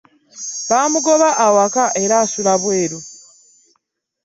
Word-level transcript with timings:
Bamugoba 0.69 1.29
awaka 1.45 1.83
era 2.03 2.15
asula 2.23 2.53
bweru. 2.61 2.99